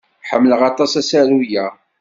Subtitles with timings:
[0.29, 1.65] Ḥemmleɣ aṭas asaru-a.